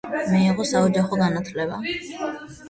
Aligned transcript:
მიიღო 0.35 0.65
საოჯახო 0.69 1.19
განათლება. 1.25 1.79